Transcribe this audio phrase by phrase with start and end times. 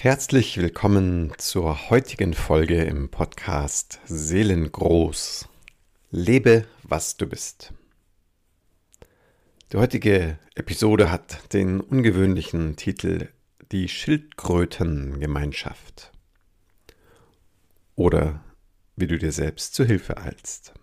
[0.00, 5.48] Herzlich willkommen zur heutigen Folge im Podcast Seelengroß.
[6.12, 7.72] Lebe, was du bist.
[9.72, 13.26] Die heutige Episode hat den ungewöhnlichen Titel
[13.72, 16.12] Die Schildkrötengemeinschaft.
[17.96, 18.44] Oder
[18.94, 20.74] wie du dir selbst zu Hilfe eilst.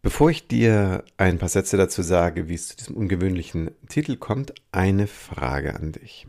[0.00, 4.54] Bevor ich dir ein paar Sätze dazu sage, wie es zu diesem ungewöhnlichen Titel kommt,
[4.72, 6.26] eine Frage an dich.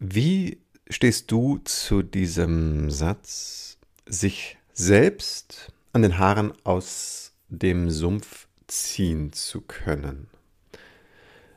[0.00, 9.32] Wie stehst du zu diesem Satz, sich selbst an den Haaren aus dem Sumpf ziehen
[9.32, 10.28] zu können?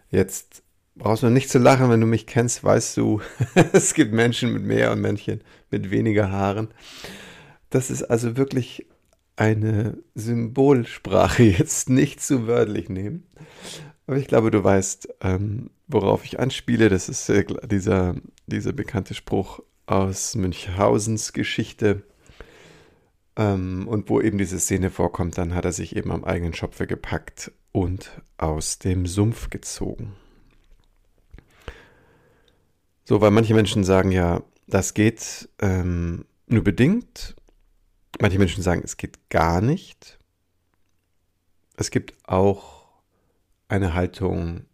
[0.09, 0.63] Jetzt
[0.95, 3.21] brauchst du nicht zu lachen, wenn du mich kennst, weißt du,
[3.73, 6.69] es gibt Menschen mit mehr und Männchen mit weniger Haaren.
[7.69, 8.87] Das ist also wirklich
[9.35, 13.27] eine Symbolsprache, jetzt nicht zu wörtlich nehmen.
[14.07, 16.89] Aber ich glaube, du weißt, ähm, worauf ich anspiele.
[16.89, 18.15] Das ist äh, dieser,
[18.47, 22.03] dieser bekannte Spruch aus Münchhausens Geschichte.
[23.35, 26.87] Ähm, und wo eben diese Szene vorkommt, dann hat er sich eben am eigenen Schopfe
[26.87, 30.13] gepackt und aus dem Sumpf gezogen.
[33.05, 37.35] So, weil manche Menschen sagen ja, das geht ähm, nur bedingt.
[38.19, 40.19] Manche Menschen sagen, es geht gar nicht.
[41.77, 42.85] Es gibt auch
[43.67, 44.65] eine Haltung,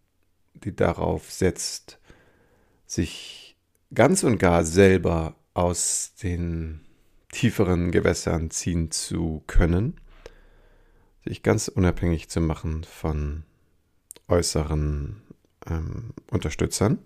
[0.64, 2.00] die darauf setzt,
[2.86, 3.56] sich
[3.94, 6.82] ganz und gar selber aus den
[7.32, 10.00] tieferen Gewässern ziehen zu können,
[11.26, 13.44] sich ganz unabhängig zu machen von
[14.28, 15.22] äußeren
[15.66, 17.00] ähm, Unterstützern.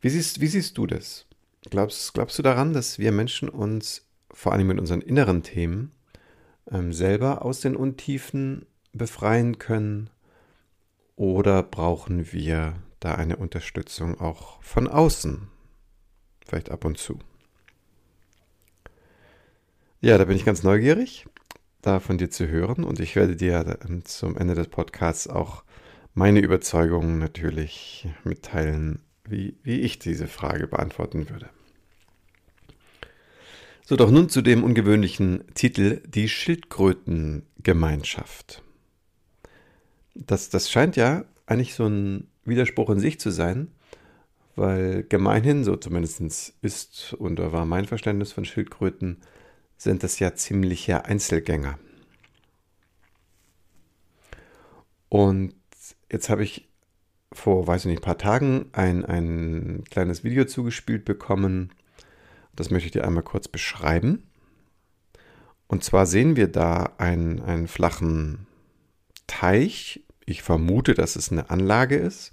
[0.00, 1.26] Wie siehst, wie siehst du das?
[1.70, 5.92] Glaubst, glaubst du daran, dass wir Menschen uns vor allem mit unseren inneren Themen
[6.70, 10.10] ähm, selber aus den Untiefen befreien können
[11.16, 15.48] oder brauchen wir da eine Unterstützung auch von außen?
[16.46, 17.18] Vielleicht ab und zu.
[20.00, 21.26] Ja, da bin ich ganz neugierig,
[21.80, 25.64] da von dir zu hören und ich werde dir zum Ende des Podcasts auch
[26.14, 31.48] meine Überzeugungen natürlich mitteilen, wie, wie ich diese Frage beantworten würde.
[33.84, 38.62] So, doch nun zu dem ungewöhnlichen Titel Die Schildkrötengemeinschaft
[40.26, 43.68] das, das scheint ja eigentlich so ein Widerspruch in sich zu sein,
[44.54, 49.18] weil gemeinhin, so zumindest ist und war mein Verständnis von Schildkröten,
[49.76, 51.78] sind das ja ziemliche Einzelgänger.
[55.08, 55.54] Und
[56.10, 56.68] jetzt habe ich
[57.32, 61.70] vor, weiß ich nicht, ein paar Tagen ein, ein kleines Video zugespielt bekommen.
[62.54, 64.22] Das möchte ich dir einmal kurz beschreiben.
[65.68, 68.46] Und zwar sehen wir da einen, einen flachen
[69.26, 72.32] Teich ich vermute, dass es eine Anlage ist.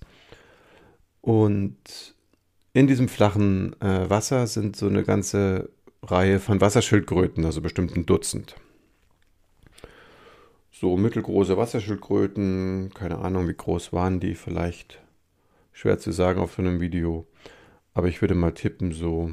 [1.21, 2.15] Und
[2.73, 5.69] in diesem flachen äh, Wasser sind so eine ganze
[6.01, 8.55] Reihe von Wasserschildkröten, also bestimmt ein Dutzend.
[10.71, 15.01] So mittelgroße Wasserschildkröten, keine Ahnung, wie groß waren die, vielleicht
[15.71, 17.25] schwer zu sagen auf so einem Video.
[17.93, 19.31] Aber ich würde mal tippen, so,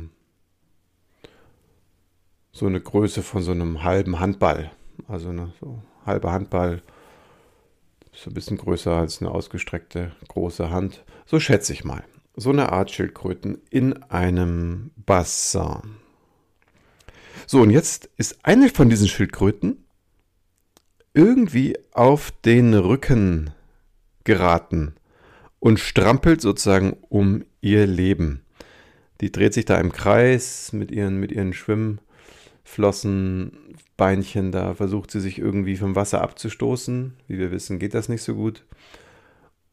[2.52, 4.70] so eine Größe von so einem halben Handball.
[5.08, 6.82] Also eine so halbe Handball
[8.12, 11.04] so ein bisschen größer als eine ausgestreckte große Hand.
[11.26, 12.04] So schätze ich mal.
[12.36, 15.96] So eine Art Schildkröten in einem Bassin.
[17.46, 19.84] So, und jetzt ist eine von diesen Schildkröten
[21.12, 23.50] irgendwie auf den Rücken
[24.24, 24.94] geraten
[25.58, 28.42] und strampelt sozusagen um ihr Leben.
[29.20, 35.20] Die dreht sich da im Kreis mit ihren, mit ihren Schwimmflossen Beinchen da versucht sie
[35.20, 37.12] sich irgendwie vom Wasser abzustoßen.
[37.28, 38.64] Wie wir wissen, geht das nicht so gut.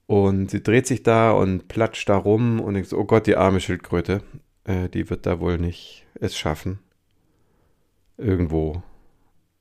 [0.05, 3.37] Und sie dreht sich da und platscht da rum und denkt so, oh Gott, die
[3.37, 4.21] arme Schildkröte,
[4.65, 6.79] äh, die wird da wohl nicht es schaffen,
[8.17, 8.83] irgendwo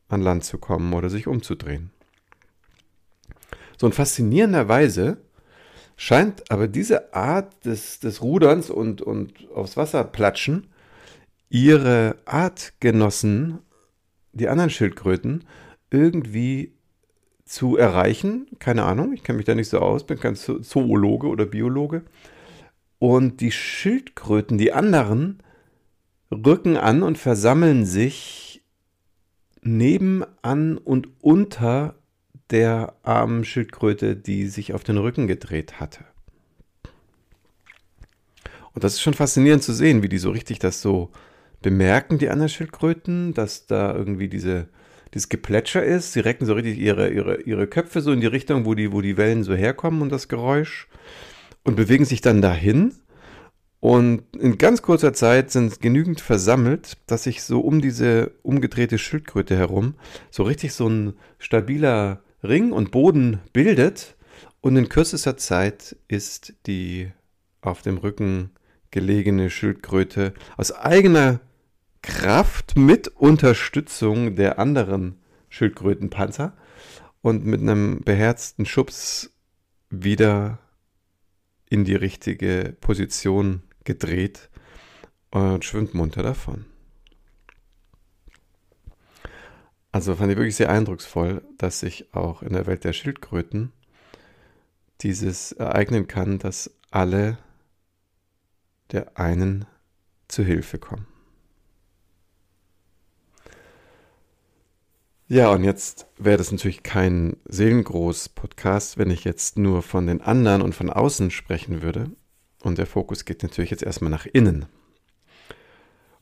[0.08, 1.92] an Land zu kommen oder sich umzudrehen.
[3.78, 5.18] So und faszinierenderweise
[5.96, 10.66] scheint aber diese Art des, des Ruderns und, und aufs Wasser platschen
[11.50, 13.60] ihre Artgenossen
[14.36, 15.44] die anderen Schildkröten
[15.90, 16.72] irgendwie
[17.44, 18.46] zu erreichen.
[18.58, 22.02] Keine Ahnung, ich kenne mich da nicht so aus, bin kein Zoologe oder Biologe.
[22.98, 25.42] Und die Schildkröten, die anderen,
[26.30, 28.62] rücken an und versammeln sich
[29.62, 31.94] nebenan und unter
[32.50, 36.04] der armen Schildkröte, die sich auf den Rücken gedreht hatte.
[38.72, 41.10] Und das ist schon faszinierend zu sehen, wie die so richtig das so
[41.62, 44.68] bemerken die anderen Schildkröten, dass da irgendwie diese,
[45.14, 46.12] dieses Geplätscher ist.
[46.12, 49.00] Sie recken so richtig ihre, ihre, ihre Köpfe so in die Richtung, wo die, wo
[49.00, 50.88] die Wellen so herkommen und das Geräusch.
[51.64, 52.94] und bewegen sich dann dahin.
[53.80, 59.56] Und in ganz kurzer Zeit sind genügend versammelt, dass sich so um diese umgedrehte Schildkröte
[59.56, 59.94] herum
[60.30, 64.16] so richtig so ein stabiler Ring und Boden bildet.
[64.60, 67.12] Und in kürzester Zeit ist die
[67.60, 68.50] auf dem Rücken
[68.96, 71.40] gelegene Schildkröte aus eigener
[72.00, 75.20] Kraft mit Unterstützung der anderen
[75.50, 76.56] Schildkrötenpanzer
[77.20, 79.36] und mit einem beherzten Schubs
[79.90, 80.60] wieder
[81.68, 84.48] in die richtige Position gedreht
[85.30, 86.64] und schwimmt munter davon.
[89.92, 93.72] Also fand ich wirklich sehr eindrucksvoll, dass sich auch in der Welt der Schildkröten
[95.02, 97.36] dieses ereignen kann, dass alle
[98.92, 99.66] der einen
[100.28, 101.06] zu Hilfe kommen.
[105.28, 110.62] Ja, und jetzt wäre das natürlich kein Seelengroß-Podcast, wenn ich jetzt nur von den anderen
[110.62, 112.12] und von außen sprechen würde.
[112.62, 114.66] Und der Fokus geht natürlich jetzt erstmal nach innen.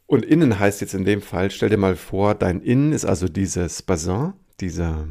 [0.06, 3.28] Und innen heißt jetzt in dem Fall, stell dir mal vor, dein Innen ist also
[3.28, 5.08] dieses Bassin, dieser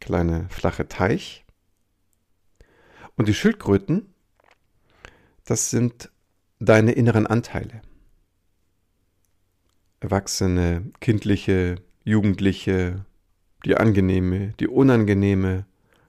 [0.00, 1.44] kleine flache Teich.
[3.16, 4.13] Und die Schildkröten,
[5.44, 6.10] das sind
[6.58, 7.82] deine inneren Anteile.
[10.00, 13.04] Erwachsene, kindliche, jugendliche,
[13.64, 15.66] die angenehme, die unangenehme,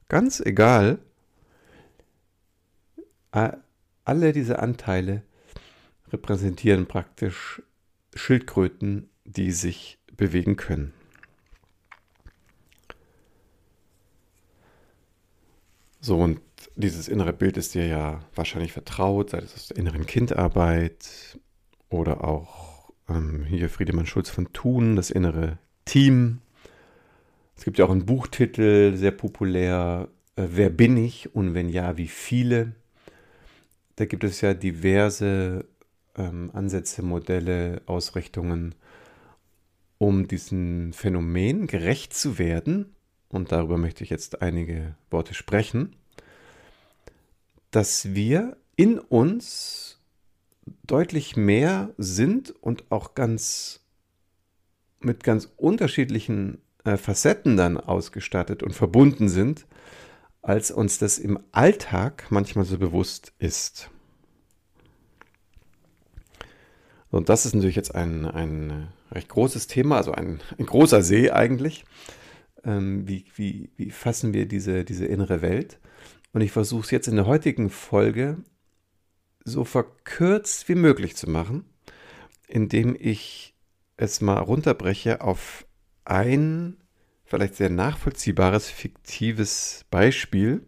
[0.09, 0.99] ganz egal.
[3.31, 5.23] Alle diese Anteile
[6.11, 7.61] repräsentieren praktisch
[8.13, 10.93] Schildkröten, die sich bewegen können.
[16.05, 16.39] So, und
[16.75, 21.39] dieses innere Bild ist dir ja wahrscheinlich vertraut, sei es aus der inneren Kindarbeit
[21.89, 26.41] oder auch ähm, hier Friedemann Schulz von Thun, das innere Team.
[27.57, 31.97] Es gibt ja auch einen Buchtitel, sehr populär, äh, Wer bin ich und wenn ja,
[31.97, 32.73] wie viele?
[33.95, 35.65] Da gibt es ja diverse
[36.15, 38.75] ähm, Ansätze, Modelle, Ausrichtungen,
[39.97, 42.94] um diesem Phänomen gerecht zu werden.
[43.35, 45.93] Und darüber möchte ich jetzt einige Worte sprechen,
[47.69, 49.99] dass wir in uns
[50.83, 53.81] deutlich mehr sind und auch ganz
[55.01, 59.65] mit ganz unterschiedlichen äh, Facetten dann ausgestattet und verbunden sind,
[60.41, 63.89] als uns das im Alltag manchmal so bewusst ist.
[67.11, 71.31] Und das ist natürlich jetzt ein, ein recht großes Thema, also ein, ein großer See
[71.31, 71.83] eigentlich.
[72.65, 75.79] Ähm, wie, wie, wie fassen wir diese, diese innere Welt?
[76.33, 78.44] Und ich versuche es jetzt in der heutigen Folge
[79.45, 81.65] so verkürzt wie möglich zu machen,
[82.47, 83.56] indem ich
[83.95, 85.65] es mal runterbreche auf
[86.03, 86.77] ein
[87.23, 90.65] vielleicht sehr nachvollziehbares, fiktives Beispiel,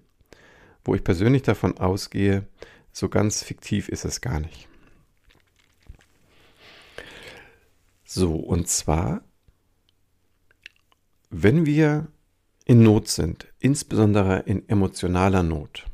[0.84, 2.48] wo ich persönlich davon ausgehe,
[2.92, 4.68] so ganz fiktiv ist es gar nicht.
[8.04, 9.27] So, und zwar,
[11.30, 12.08] wenn wir
[12.66, 15.86] in Not sind, insbesondere in emotionaler Not,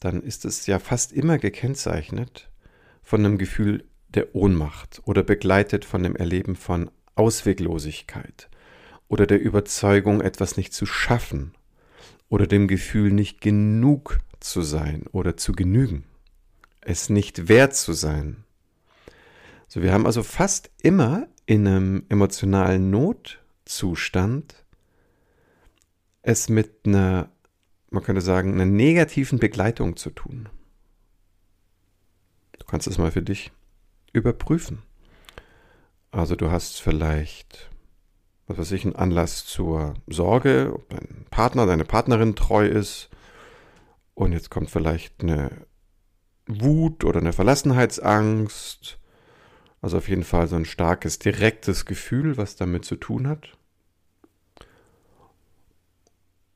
[0.00, 2.50] dann ist es ja fast immer gekennzeichnet
[3.02, 8.48] von einem Gefühl der Ohnmacht oder begleitet von dem Erleben von Ausweglosigkeit
[9.08, 11.54] oder der Überzeugung, etwas nicht zu schaffen
[12.28, 16.04] oder dem Gefühl, nicht genug zu sein oder zu genügen,
[16.80, 18.44] es nicht wert zu sein.
[19.66, 22.90] So, wir haben also fast immer in einem emotionalen
[23.68, 24.64] Notzustand
[26.22, 27.28] es mit einer,
[27.90, 30.48] man könnte sagen, einer negativen Begleitung zu tun.
[32.58, 33.52] Du kannst es mal für dich
[34.12, 34.82] überprüfen.
[36.10, 37.70] Also du hast vielleicht,
[38.46, 43.10] was weiß ich, einen Anlass zur Sorge, ob dein Partner, deine Partnerin treu ist.
[44.14, 45.50] Und jetzt kommt vielleicht eine
[46.46, 48.98] Wut oder eine Verlassenheitsangst.
[49.82, 53.57] Also auf jeden Fall so ein starkes, direktes Gefühl, was damit zu tun hat.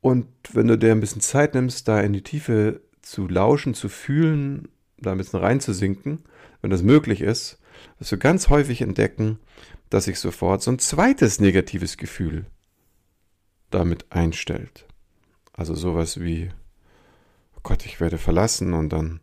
[0.03, 3.89] Und wenn du dir ein bisschen Zeit nimmst, da in die Tiefe zu lauschen, zu
[3.89, 4.69] fühlen,
[4.99, 6.25] da ein bisschen reinzusinken,
[6.61, 7.59] wenn das möglich ist,
[7.99, 9.39] wirst du ganz häufig entdecken,
[9.91, 12.47] dass sich sofort so ein zweites negatives Gefühl
[13.71, 14.87] damit einstellt.
[15.53, 16.51] Also sowas wie,
[17.57, 19.21] oh Gott, ich werde verlassen und dann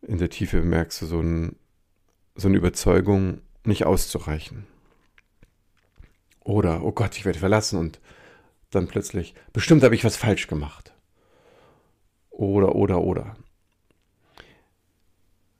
[0.00, 1.56] in der Tiefe merkst du so, ein,
[2.36, 4.66] so eine Überzeugung nicht auszureichen.
[6.44, 8.00] Oder, oh Gott, ich werde verlassen und
[8.74, 10.94] dann plötzlich, bestimmt habe ich was falsch gemacht.
[12.30, 13.36] Oder, oder, oder.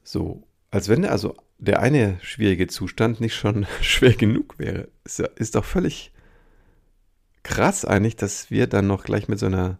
[0.03, 4.89] So, als wenn also der eine schwierige Zustand nicht schon schwer genug wäre.
[5.05, 6.13] Ist, ist doch völlig
[7.43, 9.79] krass eigentlich, dass wir dann noch gleich mit so einer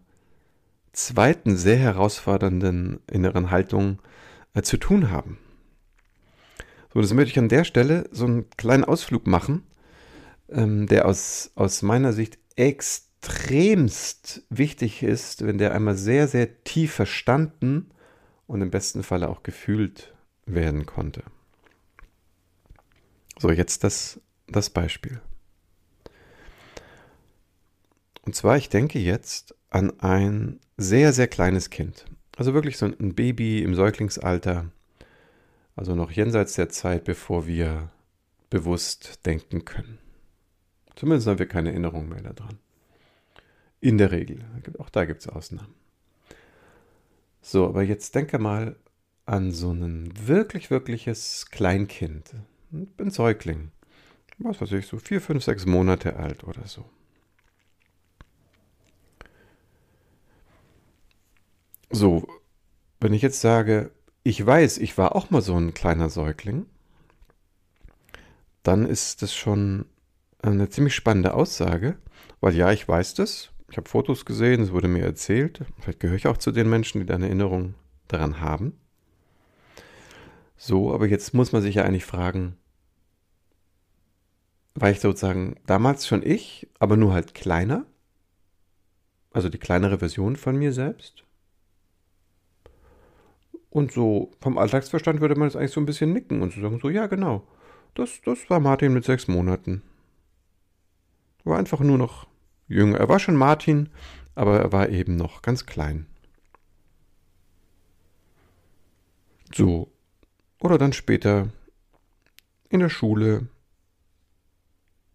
[0.93, 3.99] zweiten sehr herausfordernden inneren Haltung
[4.55, 5.39] äh, zu tun haben.
[6.93, 9.65] So, das möchte ich an der Stelle so einen kleinen Ausflug machen,
[10.49, 12.39] ähm, der aus, aus meiner Sicht
[13.25, 17.91] extremst wichtig ist, wenn der einmal sehr, sehr tief verstanden
[18.47, 20.15] und im besten Falle auch gefühlt
[20.47, 21.23] werden konnte.
[23.39, 25.21] So, jetzt das, das Beispiel.
[28.23, 32.05] Und zwar, ich denke jetzt an ein sehr, sehr kleines Kind.
[32.37, 34.71] Also wirklich so ein Baby im Säuglingsalter.
[35.77, 37.91] Also noch jenseits der Zeit, bevor wir
[38.51, 39.99] bewusst denken können.
[40.95, 42.59] Zumindest haben wir keine Erinnerung mehr daran.
[43.85, 44.39] In der Regel.
[44.79, 45.75] Auch da gibt es Ausnahmen.
[47.43, 48.77] So, aber jetzt denke mal
[49.27, 52.35] an so ein wirklich, wirkliches Kleinkind.
[52.73, 53.73] Ein Säugling.
[54.39, 56.87] Was weiß ich, so vier, fünf, sechs Monate alt oder so.
[61.91, 62.27] So,
[63.01, 63.91] wenn ich jetzt sage,
[64.23, 66.65] ich weiß, ich war auch mal so ein kleiner Säugling,
[68.63, 69.85] dann ist das schon
[70.41, 71.99] eine ziemlich spannende Aussage,
[72.41, 76.15] weil ja, ich weiß das, ich habe Fotos gesehen, es wurde mir erzählt, vielleicht gehöre
[76.15, 77.75] ich auch zu den Menschen, die da eine Erinnerung
[78.07, 78.79] daran haben.
[80.57, 82.57] So, aber jetzt muss man sich ja eigentlich fragen,
[84.77, 87.85] war ich sozusagen damals schon ich, aber nur halt kleiner?
[89.33, 91.25] Also die kleinere Version von mir selbst?
[93.71, 96.79] Und so vom Alltagsverstand würde man es eigentlich so ein bisschen nicken und zu sagen,
[96.81, 97.45] so, ja, genau,
[97.95, 99.83] das, das war Martin mit sechs Monaten.
[101.43, 102.29] War einfach nur noch
[102.69, 102.99] jünger.
[102.99, 103.89] Er war schon Martin,
[104.35, 106.07] aber er war eben noch ganz klein.
[109.55, 109.93] So.
[110.61, 111.49] Oder dann später
[112.69, 113.49] in der Schule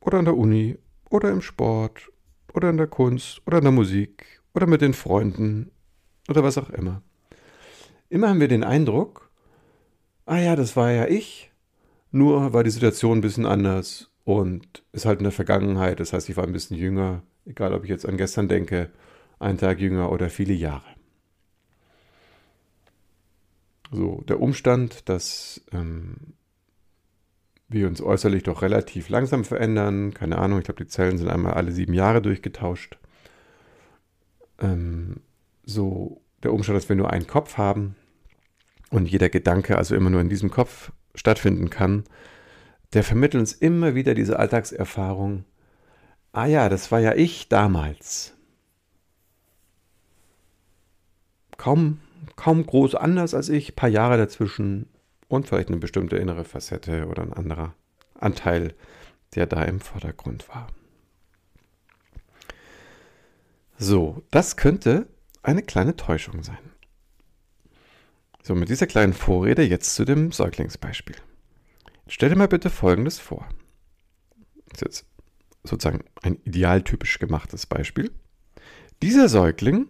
[0.02, 0.78] oder an der Uni
[1.10, 2.12] oder im Sport
[2.54, 5.72] oder in der Kunst oder in der Musik oder mit den Freunden
[6.30, 7.02] oder was auch immer.
[8.10, 9.30] Immer haben wir den Eindruck,
[10.26, 11.52] ah ja, das war ja ich,
[12.12, 16.30] nur war die Situation ein bisschen anders und ist halt in der Vergangenheit, das heißt,
[16.30, 18.90] ich war ein bisschen jünger, egal ob ich jetzt an gestern denke,
[19.40, 20.86] einen Tag jünger oder viele Jahre.
[23.92, 26.34] So, der Umstand, dass ähm,
[27.68, 31.54] wir uns äußerlich doch relativ langsam verändern, keine Ahnung, ich glaube, die Zellen sind einmal
[31.54, 33.00] alle sieben Jahre durchgetauscht.
[34.60, 35.22] Ähm,
[35.64, 37.96] so, der Umstand, dass wir nur einen Kopf haben,
[38.90, 42.04] und jeder Gedanke also immer nur in diesem Kopf stattfinden kann,
[42.94, 45.46] der vermittelt uns immer wieder diese Alltagserfahrung.
[46.32, 48.34] Ah ja, das war ja ich damals.
[51.58, 52.00] Kaum,
[52.36, 54.88] kaum groß anders als ich, paar Jahre dazwischen
[55.28, 57.74] und vielleicht eine bestimmte innere Facette oder ein anderer
[58.16, 58.74] Anteil,
[59.36, 60.68] der da im Vordergrund war.
[63.78, 65.08] So, das könnte
[65.42, 66.58] eine kleine Täuschung sein.
[68.44, 71.16] So, mit dieser kleinen Vorrede jetzt zu dem Säuglingsbeispiel.
[72.08, 73.48] Stell dir mal bitte Folgendes vor.
[74.80, 75.06] Jetzt
[75.70, 78.12] sozusagen ein idealtypisch gemachtes Beispiel.
[79.02, 79.88] Dieser Säugling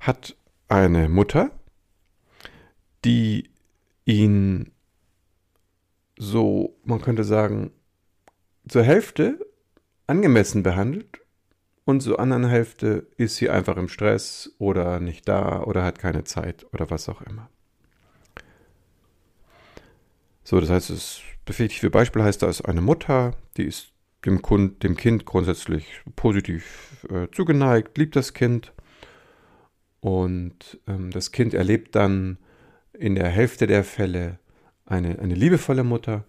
[0.00, 0.36] hat
[0.68, 1.50] eine Mutter,
[3.04, 3.50] die
[4.04, 4.72] ihn
[6.18, 7.72] so, man könnte sagen,
[8.68, 9.38] zur Hälfte
[10.06, 11.20] angemessen behandelt
[11.84, 16.24] und zur anderen Hälfte ist sie einfach im Stress oder nicht da oder hat keine
[16.24, 17.48] Zeit oder was auch immer.
[20.44, 23.92] So, das heißt, das befähigte Beispiel heißt, da ist eine Mutter, die ist
[24.24, 28.72] dem, Kund, dem Kind grundsätzlich positiv äh, zugeneigt, liebt das Kind
[30.00, 32.38] und ähm, das Kind erlebt dann
[32.92, 34.38] in der Hälfte der Fälle
[34.84, 36.24] eine, eine liebevolle Mutter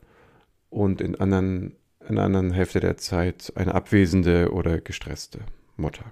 [0.69, 1.75] und in anderen
[2.07, 5.39] in der anderen Hälfte der Zeit eine abwesende oder gestresste
[5.77, 6.05] Mutter.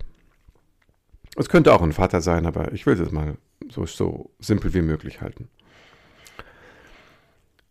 [1.36, 3.38] Es könnte auch ein Vater sein, aber ich will es mal
[3.70, 5.50] so, so simpel wie möglich halten.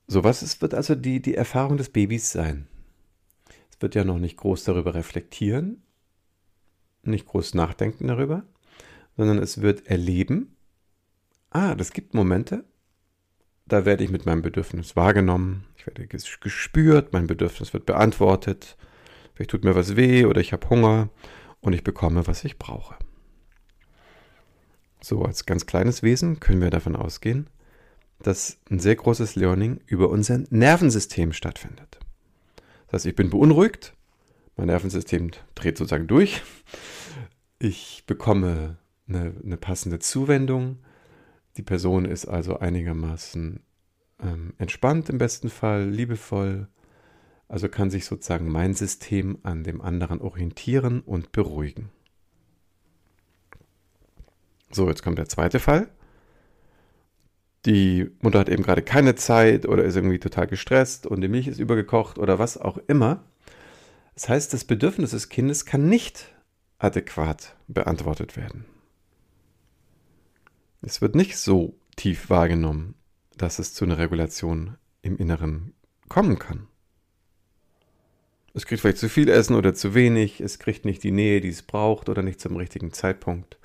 [0.07, 2.67] So, was ist, wird also die, die Erfahrung des Babys sein?
[3.81, 5.83] Wird ja noch nicht groß darüber reflektieren,
[7.03, 8.45] nicht groß nachdenken darüber,
[9.17, 10.57] sondern es wird erleben,
[11.51, 12.65] ah, das gibt Momente,
[13.67, 18.77] da werde ich mit meinem Bedürfnis wahrgenommen, ich werde gespürt, mein Bedürfnis wird beantwortet,
[19.35, 21.11] vielleicht tut mir was weh oder ich habe Hunger
[21.61, 22.97] und ich bekomme, was ich brauche.
[25.01, 27.49] So, als ganz kleines Wesen können wir davon ausgehen,
[28.21, 32.01] dass ein sehr großes Learning über unser Nervensystem stattfindet.
[32.89, 33.95] Das heißt, ich bin beunruhigt,
[34.57, 36.43] mein Nervensystem dreht sozusagen durch,
[37.59, 38.79] ich bekomme
[39.09, 40.79] eine, eine passende Zuwendung,
[41.57, 43.61] die Person ist also einigermaßen
[44.21, 46.69] ähm, entspannt im besten Fall, liebevoll,
[47.47, 51.91] also kann sich sozusagen mein System an dem anderen orientieren und beruhigen.
[54.71, 55.89] So, jetzt kommt der zweite Fall.
[57.67, 61.49] Die Mutter hat eben gerade keine Zeit oder ist irgendwie total gestresst und die Milch
[61.49, 63.25] ist übergekocht oder was auch immer.
[64.15, 66.35] Das heißt, das Bedürfnis des Kindes kann nicht
[66.79, 68.65] adäquat beantwortet werden.
[70.83, 72.95] Es wird nicht so tief wahrgenommen,
[73.37, 75.75] dass es zu einer Regulation im Inneren
[76.09, 76.69] kommen kann.
[78.55, 81.49] Es kriegt vielleicht zu viel Essen oder zu wenig, es kriegt nicht die Nähe, die
[81.49, 83.59] es braucht oder nicht zum richtigen Zeitpunkt.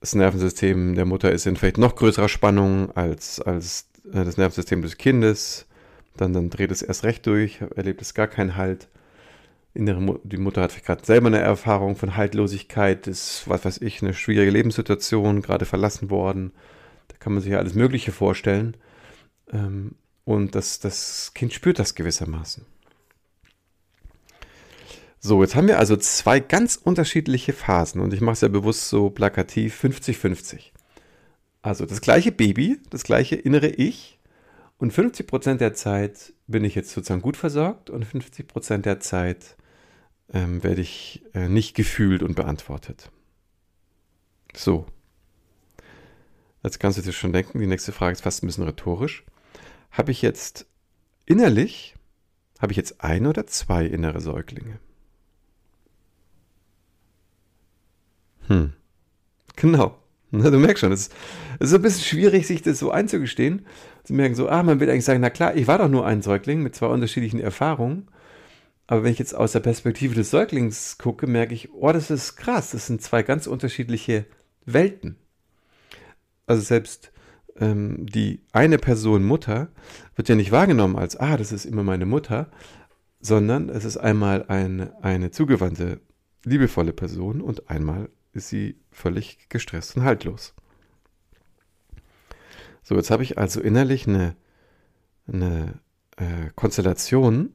[0.00, 4.82] Das Nervensystem der Mutter ist in vielleicht noch größerer Spannung als, als äh, das Nervensystem
[4.82, 5.66] des Kindes.
[6.16, 8.88] Dann, dann dreht es erst recht durch, erlebt es gar keinen Halt.
[9.74, 14.14] Innere, die Mutter hat gerade selber eine Erfahrung von Haltlosigkeit, ist, was weiß ich, eine
[14.14, 16.52] schwierige Lebenssituation, gerade verlassen worden.
[17.08, 18.76] Da kann man sich ja alles Mögliche vorstellen.
[19.52, 22.64] Ähm, und das, das Kind spürt das gewissermaßen.
[25.26, 28.88] So, jetzt haben wir also zwei ganz unterschiedliche Phasen und ich mache es ja bewusst
[28.88, 30.70] so plakativ 50-50.
[31.62, 34.20] Also das gleiche Baby, das gleiche innere Ich
[34.78, 39.56] und 50% der Zeit bin ich jetzt sozusagen gut versorgt und 50% der Zeit
[40.32, 43.10] ähm, werde ich äh, nicht gefühlt und beantwortet.
[44.54, 44.86] So.
[46.62, 49.24] Jetzt kannst du dir schon denken, die nächste Frage ist fast ein bisschen rhetorisch.
[49.90, 50.66] Habe ich jetzt
[51.24, 51.96] innerlich,
[52.60, 54.78] habe ich jetzt ein oder zwei innere Säuglinge?
[58.48, 58.72] Hm.
[59.56, 59.98] Genau.
[60.32, 61.08] Du merkst schon, es
[61.60, 63.64] ist ein bisschen schwierig, sich das so einzugestehen.
[64.04, 66.20] Zu merken, so, ah, man will eigentlich sagen, na klar, ich war doch nur ein
[66.20, 68.08] Säugling mit zwei unterschiedlichen Erfahrungen.
[68.86, 72.36] Aber wenn ich jetzt aus der Perspektive des Säuglings gucke, merke ich, oh, das ist
[72.36, 74.26] krass, das sind zwei ganz unterschiedliche
[74.64, 75.16] Welten.
[76.46, 77.12] Also selbst
[77.58, 79.68] ähm, die eine Person Mutter
[80.14, 82.48] wird ja nicht wahrgenommen als, ah, das ist immer meine Mutter,
[83.20, 86.00] sondern es ist einmal eine, eine zugewandte,
[86.44, 90.54] liebevolle Person und einmal ist sie völlig gestresst und haltlos.
[92.82, 94.36] So, jetzt habe ich also innerlich eine,
[95.26, 95.80] eine
[96.16, 97.52] äh, Konstellation,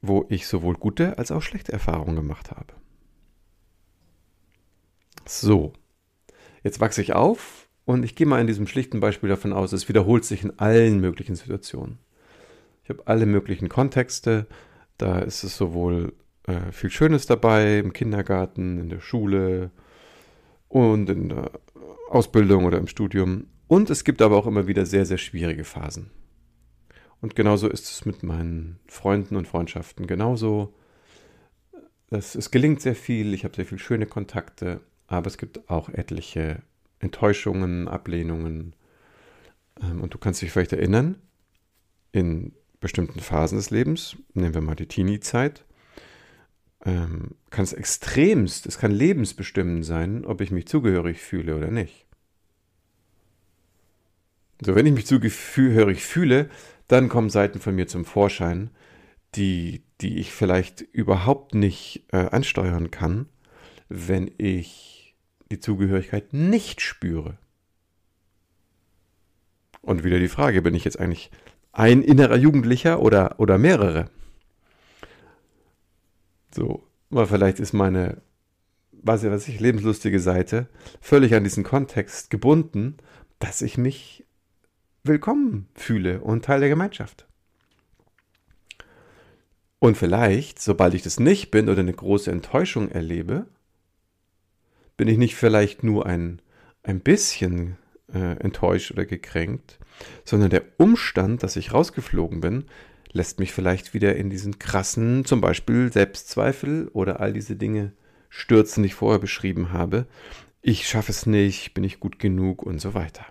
[0.00, 2.72] wo ich sowohl gute als auch schlechte Erfahrungen gemacht habe.
[5.26, 5.72] So,
[6.62, 9.88] jetzt wachse ich auf und ich gehe mal in diesem schlichten Beispiel davon aus, es
[9.88, 11.98] wiederholt sich in allen möglichen Situationen.
[12.84, 14.46] Ich habe alle möglichen Kontexte,
[14.96, 16.14] da ist es sowohl
[16.46, 19.70] äh, viel Schönes dabei, im Kindergarten, in der Schule
[20.76, 21.52] und in der
[22.10, 23.46] Ausbildung oder im Studium.
[23.66, 26.10] Und es gibt aber auch immer wieder sehr, sehr schwierige Phasen.
[27.22, 30.74] Und genauso ist es mit meinen Freunden und Freundschaften genauso.
[32.10, 35.88] Es, es gelingt sehr viel, ich habe sehr viele schöne Kontakte, aber es gibt auch
[35.88, 36.60] etliche
[36.98, 38.76] Enttäuschungen, Ablehnungen.
[39.80, 41.16] Ähm, und du kannst dich vielleicht erinnern,
[42.12, 45.64] in bestimmten Phasen des Lebens, nehmen wir mal die Teenie-Zeit,
[46.86, 52.06] ähm, kann es extremst, es kann lebensbestimmend sein, ob ich mich zugehörig fühle oder nicht.
[54.64, 56.48] So, wenn ich mich zugehörig fühle,
[56.88, 58.70] dann kommen Seiten von mir zum Vorschein,
[59.34, 63.28] die, die ich vielleicht überhaupt nicht äh, ansteuern kann,
[63.88, 65.16] wenn ich
[65.50, 67.36] die Zugehörigkeit nicht spüre.
[69.82, 71.30] Und wieder die Frage, bin ich jetzt eigentlich
[71.72, 74.08] ein innerer Jugendlicher oder, oder mehrere?
[76.56, 78.22] So, weil vielleicht ist meine,
[78.92, 80.68] weiß ja was ich, lebenslustige Seite
[81.02, 82.96] völlig an diesen Kontext gebunden,
[83.38, 84.24] dass ich mich
[85.04, 87.26] willkommen fühle und Teil der Gemeinschaft.
[89.80, 93.44] Und vielleicht, sobald ich das nicht bin oder eine große Enttäuschung erlebe,
[94.96, 96.40] bin ich nicht vielleicht nur ein,
[96.82, 97.76] ein bisschen
[98.10, 99.78] äh, enttäuscht oder gekränkt,
[100.24, 102.64] sondern der Umstand, dass ich rausgeflogen bin,
[103.16, 107.92] lässt mich vielleicht wieder in diesen krassen, zum Beispiel Selbstzweifel oder all diese Dinge
[108.28, 110.06] stürzen, die ich vorher beschrieben habe.
[110.62, 113.24] Ich schaffe es nicht, bin ich gut genug und so weiter.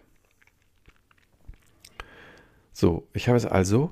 [2.74, 3.92] So, ich habe es also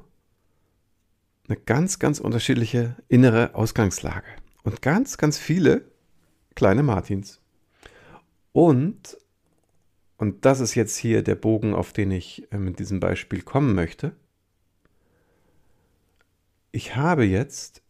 [1.47, 4.27] eine ganz, ganz unterschiedliche innere Ausgangslage
[4.63, 5.85] und ganz, ganz viele
[6.55, 7.39] kleine Martins.
[8.51, 9.17] Und,
[10.17, 13.75] und das ist jetzt hier der Bogen, auf den ich äh, mit diesem Beispiel kommen
[13.75, 14.15] möchte,
[16.73, 17.83] ich habe jetzt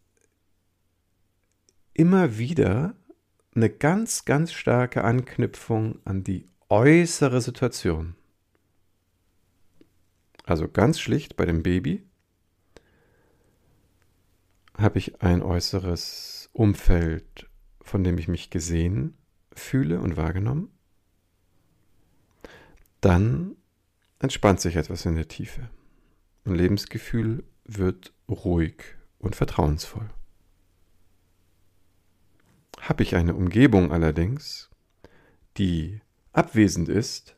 [1.94, 2.94] immer wieder
[3.54, 8.14] eine ganz, ganz starke Anknüpfung an die äußere Situation.
[10.44, 12.04] Also ganz schlicht bei dem Baby
[14.76, 17.48] habe ich ein äußeres Umfeld,
[17.80, 19.16] von dem ich mich gesehen
[19.54, 20.68] fühle und wahrgenommen.
[23.00, 23.56] Dann
[24.18, 25.70] entspannt sich etwas in der Tiefe.
[26.44, 28.82] Ein Lebensgefühl wird ruhig
[29.18, 30.10] und vertrauensvoll.
[32.80, 34.70] Habe ich eine Umgebung allerdings,
[35.56, 36.00] die
[36.32, 37.36] abwesend ist,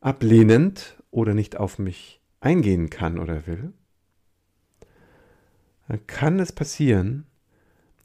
[0.00, 3.72] ablehnend oder nicht auf mich eingehen kann oder will,
[5.88, 7.26] dann kann es passieren,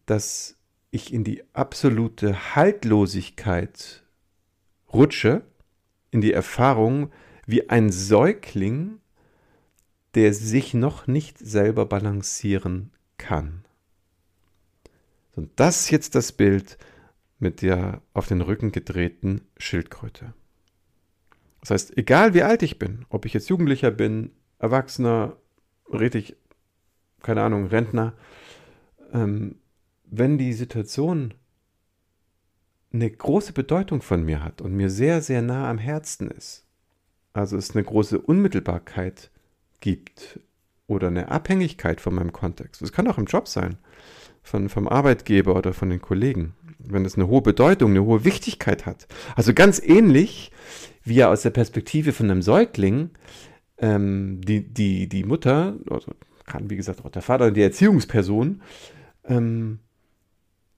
[0.06, 0.58] dass
[0.92, 4.04] ich in die absolute Haltlosigkeit
[4.92, 5.44] rutsche,
[6.12, 7.12] in die Erfahrung
[7.46, 9.00] wie ein Säugling,
[10.16, 13.66] der sich noch nicht selber balancieren kann.
[15.36, 16.78] Und das ist jetzt das Bild
[17.38, 20.34] mit der auf den Rücken gedrehten Schildkröte.
[21.62, 25.38] Das heißt, egal wie alt ich bin, ob ich jetzt Jugendlicher bin, Erwachsener,
[25.92, 26.36] richtig,
[27.22, 28.14] keine Ahnung, Rentner,
[29.14, 29.56] ähm,
[30.06, 31.34] wenn die Situation
[32.92, 36.66] eine große Bedeutung von mir hat und mir sehr, sehr nah am Herzen ist,
[37.34, 39.32] also es eine große Unmittelbarkeit
[39.80, 40.40] gibt
[40.88, 43.78] oder eine Abhängigkeit von meinem Kontext, das kann auch im Job sein,
[44.42, 48.86] von, vom Arbeitgeber oder von den Kollegen, wenn es eine hohe Bedeutung, eine hohe Wichtigkeit
[48.86, 49.08] hat.
[49.36, 50.52] Also ganz ähnlich
[51.04, 53.12] wie ja aus der Perspektive von einem Säugling
[53.78, 56.14] ähm, die, die, die Mutter, also
[56.46, 58.62] kann wie gesagt auch der Vater, die Erziehungsperson,
[59.26, 59.80] ähm,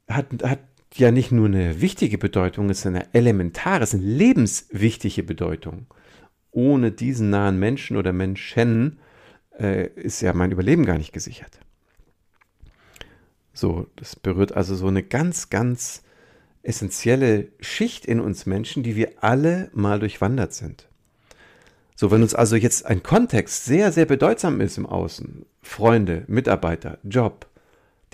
[0.08, 0.60] hat, hat
[0.96, 5.88] ja nicht nur eine wichtige Bedeutung, es ist eine elementare, es ist eine lebenswichtige Bedeutung.
[6.52, 9.00] Ohne diesen nahen Menschen oder Menschen
[9.58, 11.60] äh, ist ja mein Überleben gar nicht gesichert.
[13.54, 16.04] So, das berührt also so eine ganz, ganz
[16.64, 20.88] essentielle Schicht in uns Menschen, die wir alle mal durchwandert sind.
[21.96, 26.98] So, wenn uns also jetzt ein Kontext sehr, sehr bedeutsam ist im Außen, Freunde, Mitarbeiter,
[27.04, 27.48] Job,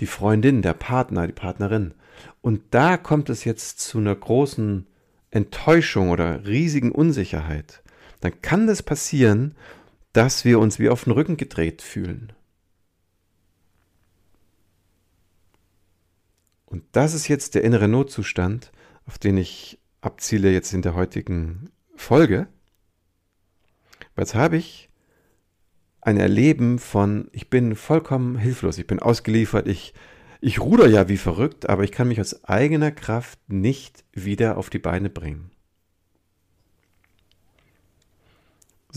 [0.00, 1.94] die Freundin, der Partner, die Partnerin,
[2.40, 4.86] und da kommt es jetzt zu einer großen
[5.30, 7.82] Enttäuschung oder riesigen Unsicherheit,
[8.20, 9.54] dann kann das passieren,
[10.12, 12.32] dass wir uns wie auf den Rücken gedreht fühlen.
[16.66, 18.72] Und das ist jetzt der innere Notzustand,
[19.06, 22.46] auf den ich abziele jetzt in der heutigen Folge.
[24.16, 24.88] Jetzt habe ich
[26.00, 29.94] ein Erleben von, ich bin vollkommen hilflos, ich bin ausgeliefert, ich,
[30.40, 34.70] ich ruder ja wie verrückt, aber ich kann mich aus eigener Kraft nicht wieder auf
[34.70, 35.50] die Beine bringen.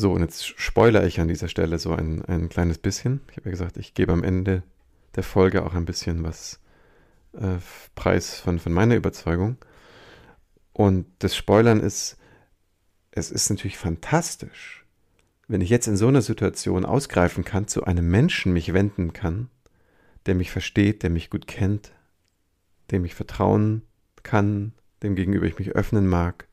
[0.01, 3.21] So, und jetzt spoilere ich an dieser Stelle so ein, ein kleines bisschen.
[3.29, 4.63] Ich habe ja gesagt, ich gebe am Ende
[5.13, 6.59] der Folge auch ein bisschen was
[7.33, 7.59] äh,
[7.93, 9.57] Preis von, von meiner Überzeugung.
[10.73, 12.17] Und das Spoilern ist,
[13.11, 14.87] es ist natürlich fantastisch,
[15.47, 19.51] wenn ich jetzt in so einer Situation ausgreifen kann, zu einem Menschen mich wenden kann,
[20.25, 21.91] der mich versteht, der mich gut kennt,
[22.89, 23.83] dem ich vertrauen
[24.23, 26.47] kann, dem gegenüber ich mich öffnen mag.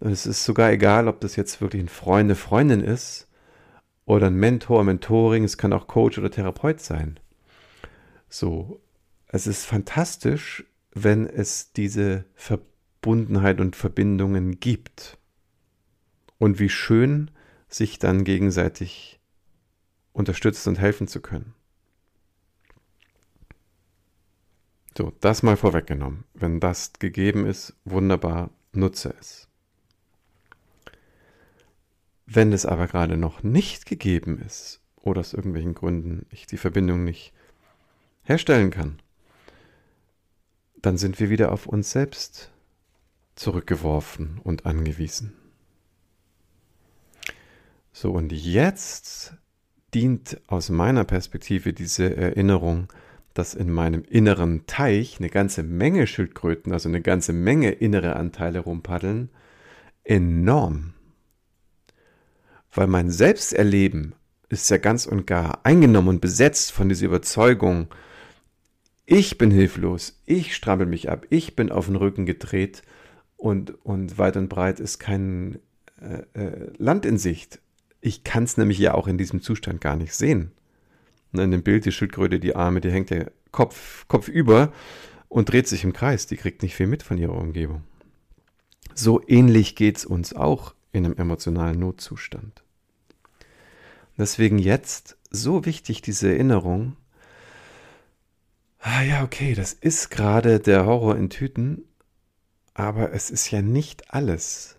[0.00, 3.28] Und es ist sogar egal, ob das jetzt wirklich ein Freund, eine Freundin ist
[4.04, 7.18] oder ein Mentor, Mentoring, es kann auch Coach oder Therapeut sein.
[8.28, 8.80] So,
[9.28, 15.18] es ist fantastisch, wenn es diese Verbundenheit und Verbindungen gibt.
[16.38, 17.30] Und wie schön,
[17.68, 19.20] sich dann gegenseitig
[20.12, 21.54] unterstützen und helfen zu können.
[24.96, 26.24] So, das mal vorweggenommen.
[26.32, 29.45] Wenn das gegeben ist, wunderbar, nutze es.
[32.26, 37.04] Wenn es aber gerade noch nicht gegeben ist oder aus irgendwelchen Gründen ich die Verbindung
[37.04, 37.32] nicht
[38.24, 39.00] herstellen kann,
[40.82, 42.50] dann sind wir wieder auf uns selbst
[43.36, 45.34] zurückgeworfen und angewiesen.
[47.92, 49.34] So, und jetzt
[49.94, 52.92] dient aus meiner Perspektive diese Erinnerung,
[53.32, 58.60] dass in meinem inneren Teich eine ganze Menge Schildkröten, also eine ganze Menge innere Anteile
[58.60, 59.30] rumpaddeln,
[60.04, 60.94] enorm.
[62.76, 64.14] Weil mein Selbsterleben
[64.50, 67.88] ist ja ganz und gar eingenommen und besetzt von dieser Überzeugung,
[69.06, 72.82] ich bin hilflos, ich strampel mich ab, ich bin auf den Rücken gedreht
[73.38, 75.58] und, und weit und breit ist kein
[76.00, 77.60] äh, äh, Land in Sicht.
[78.02, 80.52] Ich kann es nämlich ja auch in diesem Zustand gar nicht sehen.
[81.32, 84.70] Und in dem Bild die Schildkröte, die Arme, die hängt der Kopf, Kopf über
[85.28, 86.26] und dreht sich im Kreis.
[86.26, 87.84] Die kriegt nicht viel mit von ihrer Umgebung.
[88.94, 92.65] So ähnlich geht es uns auch in einem emotionalen Notzustand.
[94.18, 96.96] Deswegen jetzt so wichtig diese Erinnerung,
[98.80, 101.84] ah ja, okay, das ist gerade der Horror in Tüten,
[102.74, 104.78] aber es ist ja nicht alles.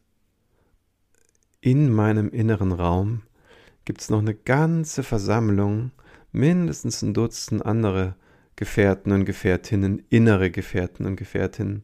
[1.61, 3.23] In meinem inneren Raum
[3.85, 5.91] gibt es noch eine ganze Versammlung,
[6.31, 8.15] mindestens ein Dutzend andere
[8.55, 11.83] Gefährten und Gefährtinnen, innere Gefährten und Gefährtinnen,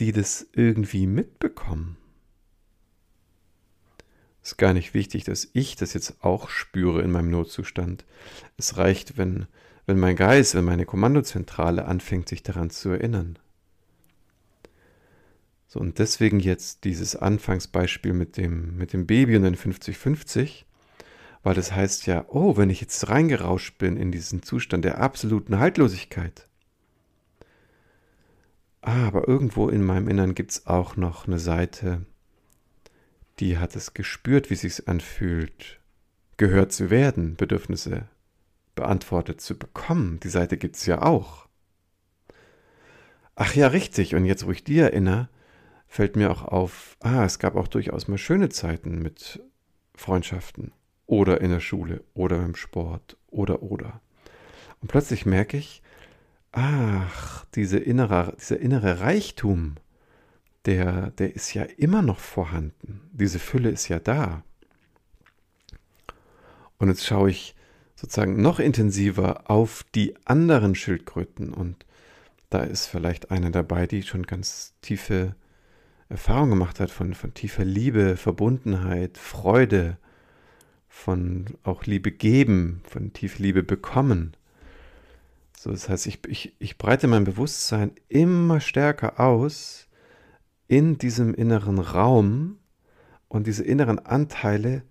[0.00, 1.96] die das irgendwie mitbekommen.
[4.48, 8.06] Ist gar nicht wichtig, dass ich das jetzt auch spüre in meinem Notzustand.
[8.56, 9.46] Es reicht, wenn
[9.88, 13.38] wenn mein Geist, wenn meine Kommandozentrale anfängt, sich daran zu erinnern.
[15.66, 20.64] So, und deswegen jetzt dieses Anfangsbeispiel mit dem, mit dem Baby und den 50-50,
[21.42, 25.58] weil das heißt ja, oh, wenn ich jetzt reingerauscht bin in diesen Zustand der absoluten
[25.58, 26.46] Haltlosigkeit,
[28.82, 32.04] ah, aber irgendwo in meinem Innern gibt es auch noch eine Seite,
[33.40, 35.80] die hat es gespürt, wie es sich anfühlt,
[36.36, 38.08] gehört zu werden, Bedürfnisse
[38.74, 40.20] beantwortet zu bekommen.
[40.20, 41.48] Die Seite gibt es ja auch.
[43.34, 44.14] Ach ja, richtig.
[44.14, 45.28] Und jetzt, wo ich die erinnere,
[45.88, 49.42] fällt mir auch auf, ah, es gab auch durchaus mal schöne Zeiten mit
[49.94, 50.72] Freundschaften
[51.06, 54.00] oder in der Schule oder im Sport oder oder.
[54.80, 55.82] Und plötzlich merke ich,
[56.52, 59.76] ach, diese innere, dieser innere Reichtum,
[60.64, 63.08] der, der ist ja immer noch vorhanden.
[63.12, 64.42] Diese Fülle ist ja da.
[66.78, 67.54] Und jetzt schaue ich
[67.94, 71.84] sozusagen noch intensiver auf die anderen Schildkröten und
[72.50, 75.34] da ist vielleicht eine dabei, die schon ganz tiefe
[76.08, 79.98] Erfahrung gemacht hat von, von tiefer Liebe, Verbundenheit, Freude,
[80.88, 84.34] von auch Liebe geben, von tiefer Liebe bekommen.
[85.56, 89.87] So, das heißt, ich, ich, ich breite mein Bewusstsein immer stärker aus
[90.68, 92.58] in diesem inneren Raum
[93.28, 94.82] und diese inneren Anteile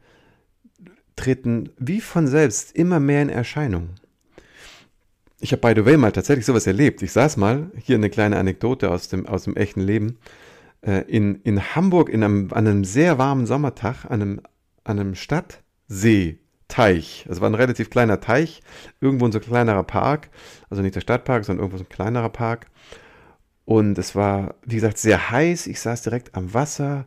[1.16, 3.90] treten wie von selbst immer mehr in Erscheinung.
[5.40, 7.02] Ich habe by the way mal tatsächlich sowas erlebt.
[7.04, 10.18] Ich saß mal, hier eine kleine Anekdote aus dem, aus dem echten Leben,
[10.82, 14.42] äh, in, in Hamburg in einem, an einem sehr warmen Sommertag, an einem,
[14.84, 17.26] an einem Stadtsee, Teich.
[17.30, 18.62] Es war ein relativ kleiner Teich,
[19.00, 20.30] irgendwo ein so kleinerer Park,
[20.70, 22.68] also nicht der Stadtpark, sondern irgendwo so ein kleinerer Park.
[23.67, 25.67] Und es war, wie gesagt, sehr heiß.
[25.67, 27.06] Ich saß direkt am Wasser.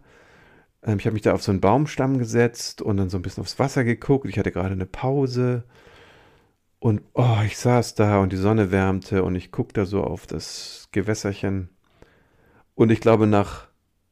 [0.83, 3.41] Ähm, ich habe mich da auf so einen Baumstamm gesetzt und dann so ein bisschen
[3.41, 4.27] aufs Wasser geguckt.
[4.29, 5.65] Ich hatte gerade eine Pause.
[6.79, 10.27] Und oh, ich saß da und die Sonne wärmte und ich guckte da so auf
[10.27, 11.71] das Gewässerchen.
[12.75, 13.69] Und ich glaube, nach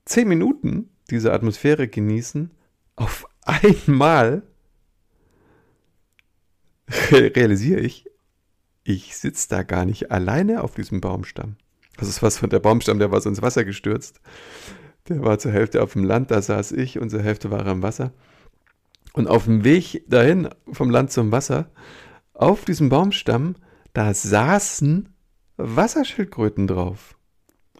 [0.07, 2.51] zehn Minuten diese Atmosphäre genießen,
[2.97, 4.43] auf einmal
[7.11, 8.07] realisiere ich,
[8.85, 11.57] ich sitze da gar nicht alleine auf diesem Baumstamm.
[11.99, 14.21] Das ist was von der Baumstamm, der war so ins Wasser gestürzt.
[15.09, 17.73] Der war zur Hälfte auf dem Land, da saß ich und zur Hälfte war er
[17.73, 18.13] im Wasser.
[19.13, 21.71] Und auf dem Weg dahin, vom Land zum Wasser,
[22.35, 23.57] auf diesem Baumstamm,
[23.93, 25.09] da saßen
[25.57, 27.17] Wasserschildkröten drauf.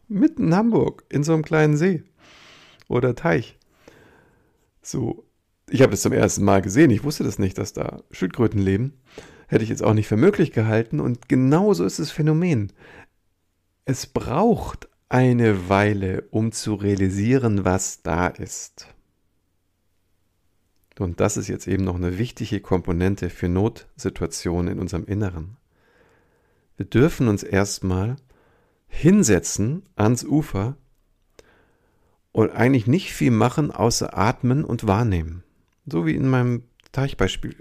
[0.09, 2.03] Mitten in Hamburg, in so einem kleinen See
[2.89, 3.57] oder Teich.
[4.83, 5.25] So,
[5.71, 6.91] ich habe das zum ersten Mal gesehen.
[6.91, 8.95] Ich wusste das nicht, dass da Schildkröten leben.
[9.47, 10.99] Hätte ich jetzt auch nicht für möglich gehalten.
[10.99, 12.73] Und genauso ist das Phänomen.
[13.91, 18.87] Es braucht eine Weile, um zu realisieren, was da ist.
[20.99, 25.57] Und das ist jetzt eben noch eine wichtige Komponente für Notsituationen in unserem Inneren.
[26.77, 28.17] Wir dürfen uns erstmal
[28.89, 30.77] hinsetzen ans Ufer
[32.33, 35.45] und eigentlich nicht viel machen, außer atmen und wahrnehmen.
[35.87, 37.57] So wie in meinem Teichbeispiel.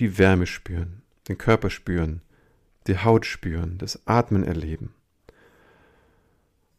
[0.00, 2.22] Die Wärme spüren, den Körper spüren,
[2.88, 4.94] die Haut spüren, das Atmen erleben.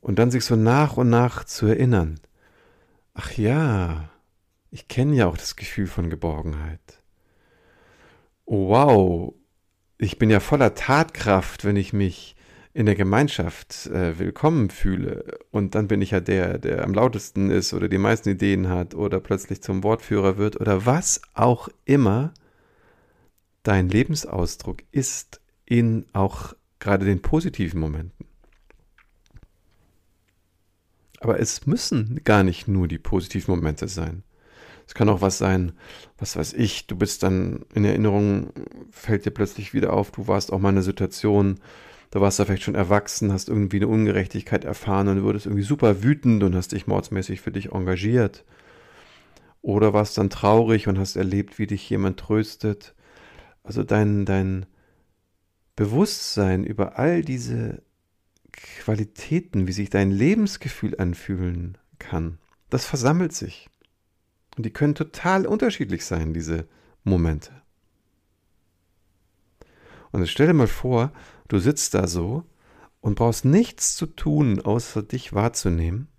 [0.02, 2.20] Und dann sich so nach und nach zu erinnern.
[3.14, 4.10] Ach ja,
[4.72, 7.02] ich kenne ja auch das Gefühl von Geborgenheit.
[8.46, 9.34] Oh wow,
[9.98, 12.36] ich bin ja voller Tatkraft, wenn ich mich
[12.74, 17.52] in der Gemeinschaft äh, willkommen fühle und dann bin ich ja der, der am lautesten
[17.52, 22.34] ist oder die meisten Ideen hat oder plötzlich zum Wortführer wird oder was auch immer
[23.64, 28.31] dein Lebensausdruck ist in auch gerade den positiven Momenten.
[31.22, 34.24] Aber es müssen gar nicht nur die positiven Momente sein.
[34.88, 35.74] Es kann auch was sein,
[36.18, 38.52] was weiß ich, du bist dann in Erinnerung,
[38.90, 41.60] fällt dir plötzlich wieder auf, du warst auch mal in einer Situation,
[42.10, 46.04] da warst du vielleicht schon erwachsen, hast irgendwie eine Ungerechtigkeit erfahren und wurdest irgendwie super
[46.04, 48.44] wütend und hast dich mordsmäßig für dich engagiert.
[49.62, 52.96] Oder warst dann traurig und hast erlebt, wie dich jemand tröstet.
[53.64, 54.66] Also dein, dein
[55.76, 57.84] Bewusstsein über all diese
[58.52, 63.70] Qualitäten, wie sich dein Lebensgefühl anfühlen kann, das versammelt sich.
[64.58, 66.68] Und die können total unterschiedlich sein, diese
[67.04, 67.62] Momente.
[70.12, 71.14] Und stell dir mal vor,
[71.48, 72.44] du sitzt da so
[73.00, 76.10] und brauchst nichts zu tun, außer dich wahrzunehmen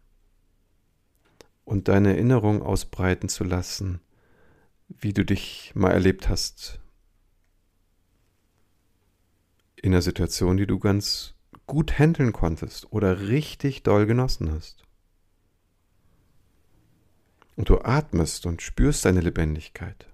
[1.65, 4.01] und deine Erinnerung ausbreiten zu lassen,
[4.89, 6.81] wie du dich mal erlebt hast
[9.77, 11.35] in einer Situation, die du ganz
[11.67, 14.83] gut handeln konntest oder richtig doll genossen hast.
[17.57, 20.09] Und du atmest und spürst deine Lebendigkeit.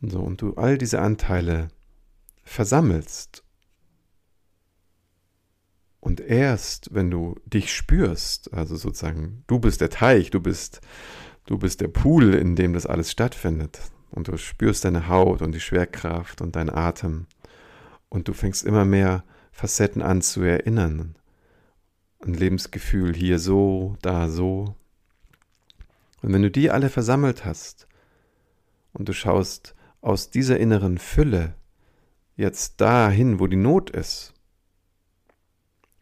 [0.00, 1.68] So, und du all diese Anteile
[2.44, 3.42] versammelst
[6.02, 10.80] Und erst, wenn du dich spürst, also sozusagen, du bist der Teich, du bist,
[11.46, 13.78] du bist der Pool, in dem das alles stattfindet.
[14.12, 17.26] Und du spürst deine Haut und die Schwerkraft und deinen Atem.
[18.08, 21.16] Und du fängst immer mehr Facetten an zu erinnern.
[22.24, 24.76] Ein Lebensgefühl hier so, da so.
[26.20, 27.88] Und wenn du die alle versammelt hast
[28.92, 31.54] und du schaust aus dieser inneren Fülle
[32.36, 34.34] jetzt dahin, wo die Not ist,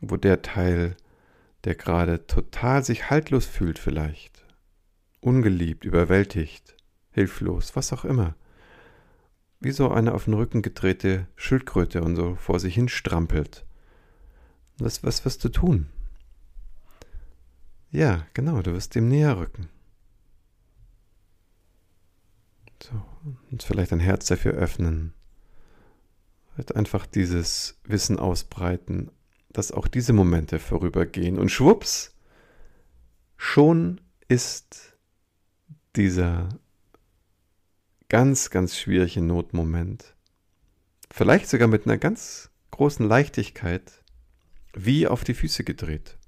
[0.00, 0.96] wo der Teil,
[1.64, 4.44] der gerade total sich haltlos fühlt vielleicht,
[5.20, 6.76] ungeliebt, überwältigt,
[7.12, 8.34] hilflos, was auch immer,
[9.60, 13.64] wie so eine auf den Rücken gedrehte Schildkröte und so vor sich hin strampelt.
[14.78, 15.86] Was, was wirst du tun?
[17.90, 19.68] Ja, genau, du wirst dem näher rücken.
[22.82, 23.02] So,
[23.50, 25.12] und vielleicht dein Herz dafür öffnen.
[26.56, 29.10] Halt einfach dieses Wissen ausbreiten,
[29.50, 31.38] dass auch diese Momente vorübergehen.
[31.38, 32.14] Und schwupps,
[33.36, 34.96] schon ist
[35.96, 36.48] dieser
[38.10, 40.14] ganz, ganz schwierige Notmoment,
[41.10, 44.02] vielleicht sogar mit einer ganz großen Leichtigkeit,
[44.74, 46.18] wie auf die Füße gedreht.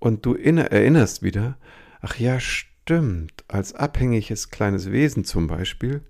[0.00, 1.56] Und du erinnerst wieder,
[2.00, 6.02] ach ja, stimmt, als abhängiges kleines Wesen zum Beispiel,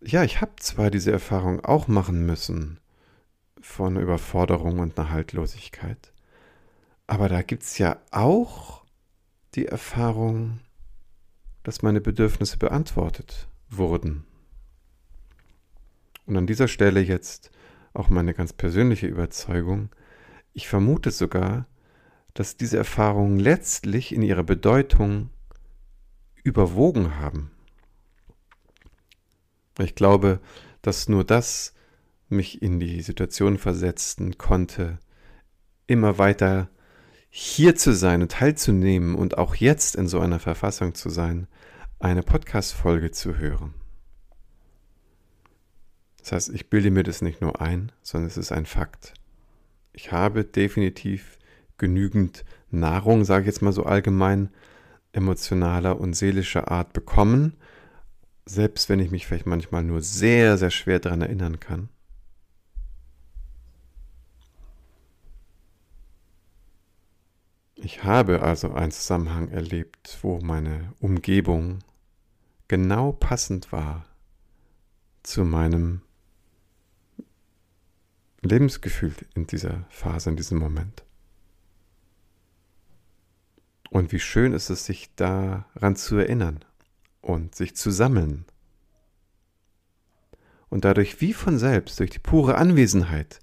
[0.00, 2.80] ja, ich habe zwar diese Erfahrung auch machen müssen
[3.60, 6.12] von Überforderung und einer Haltlosigkeit,
[7.06, 8.84] aber da gibt es ja auch
[9.54, 10.58] die Erfahrung,
[11.62, 14.24] dass meine Bedürfnisse beantwortet wurden.
[16.26, 17.50] Und an dieser Stelle jetzt
[17.94, 19.90] auch meine ganz persönliche Überzeugung,
[20.52, 21.66] ich vermute sogar,
[22.34, 25.30] dass diese Erfahrungen letztlich in ihrer Bedeutung
[26.42, 27.50] überwogen haben.
[29.78, 30.40] Ich glaube,
[30.80, 31.74] dass nur das
[32.28, 34.98] mich in die Situation versetzen konnte,
[35.86, 36.70] immer weiter
[37.34, 41.46] hier zu sein und teilzunehmen und auch jetzt in so einer Verfassung zu sein,
[41.98, 43.72] eine Podcast-Folge zu hören.
[46.18, 49.14] Das heißt, ich bilde mir das nicht nur ein, sondern es ist ein Fakt.
[49.94, 51.38] Ich habe definitiv
[51.78, 54.50] genügend Nahrung, sage ich jetzt mal so allgemein,
[55.12, 57.56] emotionaler und seelischer Art bekommen,
[58.44, 61.88] selbst wenn ich mich vielleicht manchmal nur sehr, sehr schwer daran erinnern kann.
[67.84, 71.80] Ich habe also einen Zusammenhang erlebt, wo meine Umgebung
[72.68, 74.06] genau passend war
[75.24, 76.00] zu meinem
[78.40, 81.02] Lebensgefühl in dieser Phase, in diesem Moment.
[83.90, 86.64] Und wie schön ist es, sich daran zu erinnern
[87.20, 88.44] und sich zu sammeln.
[90.68, 93.40] Und dadurch wie von selbst, durch die pure Anwesenheit,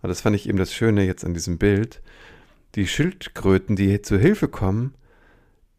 [0.00, 2.00] und das fand ich eben das Schöne jetzt an diesem Bild,
[2.74, 4.94] die Schildkröten, die zur Hilfe kommen,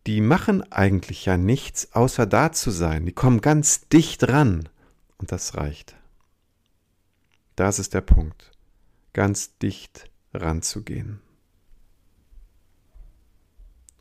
[0.08, 3.06] die machen eigentlich ja nichts, außer da zu sein.
[3.06, 4.70] Die kommen ganz dicht ran.
[5.18, 5.96] Und das reicht.
[7.56, 8.52] Das ist der Punkt.
[9.14, 11.22] Ganz dicht ranzugehen.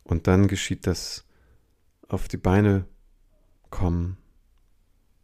[0.03, 1.25] Und dann geschieht das
[2.07, 2.85] auf die Beine
[3.71, 4.17] kommen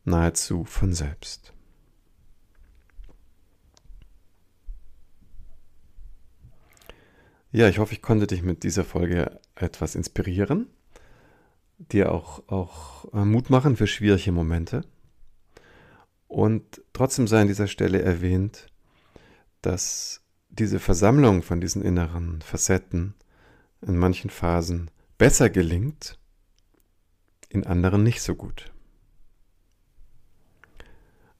[0.03, 1.53] nahezu von selbst.
[7.53, 10.67] Ja, ich hoffe, ich konnte dich mit dieser Folge etwas inspirieren,
[11.77, 14.85] dir auch, auch äh, Mut machen für schwierige Momente.
[16.27, 18.67] Und trotzdem sei an dieser Stelle erwähnt,
[19.61, 23.15] dass diese Versammlung von diesen inneren Facetten
[23.81, 26.17] in manchen Phasen besser gelingt,
[27.49, 28.71] in anderen nicht so gut.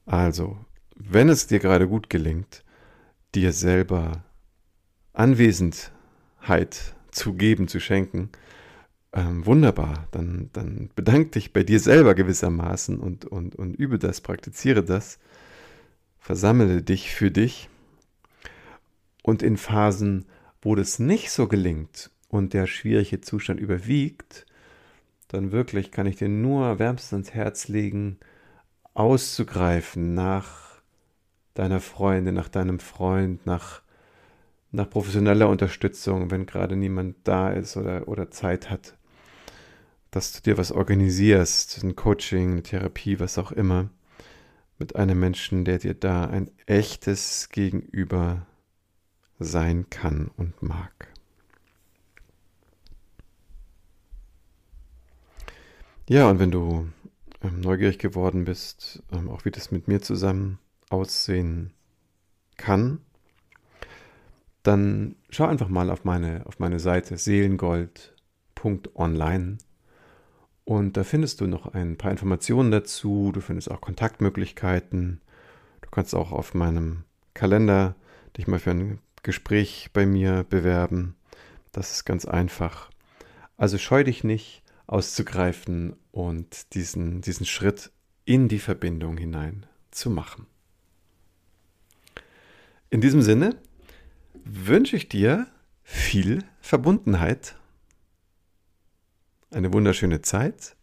[0.06, 0.58] Also,
[0.95, 2.65] wenn es dir gerade gut gelingt,
[3.34, 4.26] dir selber
[6.41, 8.30] Anwesenheit zu geben, zu schenken,
[9.13, 14.22] ähm, wunderbar, dann, dann bedank dich bei dir selber gewissermaßen und, und, und übe das,
[14.22, 15.20] praktiziere das,
[16.20, 17.70] versammle dich für dich.
[19.24, 20.26] Und in Phasen,
[20.61, 24.45] wo das nicht so gelingt und der schwierige Zustand überwiegt,
[25.28, 28.18] dann wirklich kann ich dir nur wärmstens ans Herz legen,
[28.93, 30.82] auszugreifen nach
[31.53, 33.82] deiner Freundin, nach deinem Freund, nach,
[34.72, 38.97] nach professioneller Unterstützung, wenn gerade niemand da ist oder, oder Zeit hat,
[40.11, 43.89] dass du dir was organisierst, ein Coaching, eine Therapie, was auch immer,
[44.78, 48.45] mit einem Menschen, der dir da ein echtes Gegenüber
[49.39, 51.07] sein kann und mag.
[56.09, 56.89] Ja, und wenn du
[57.41, 60.59] ähm, neugierig geworden bist, ähm, auch wie das mit mir zusammen
[60.89, 61.74] aussehen
[62.57, 62.99] kann,
[64.64, 69.57] dann schau einfach mal auf meine, auf meine Seite seelengold.online
[70.64, 73.32] und da findest du noch ein paar Informationen dazu.
[73.34, 75.22] Du findest auch Kontaktmöglichkeiten.
[75.82, 77.03] Du kannst auch auf meinem
[77.34, 77.95] Kalender
[78.38, 81.16] dich mal für ein Gespräch bei mir bewerben.
[81.72, 82.89] Das ist ganz einfach.
[83.57, 87.91] Also scheu dich nicht auszugreifen und diesen, diesen Schritt
[88.26, 90.47] in die Verbindung hinein zu machen.
[92.89, 93.55] In diesem Sinne
[94.45, 95.47] wünsche ich dir
[95.83, 97.55] viel Verbundenheit,
[99.49, 100.75] eine wunderschöne Zeit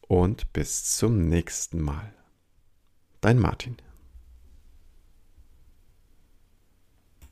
[0.00, 2.14] und bis zum nächsten Mal.
[3.20, 3.76] Dein Martin.